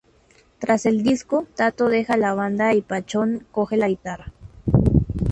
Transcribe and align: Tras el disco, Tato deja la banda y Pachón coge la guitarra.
Tras 0.57 0.87
el 0.87 1.03
disco, 1.03 1.45
Tato 1.55 1.87
deja 1.87 2.17
la 2.17 2.33
banda 2.33 2.73
y 2.73 2.81
Pachón 2.81 3.45
coge 3.51 3.77
la 3.77 3.87
guitarra. 3.87 4.33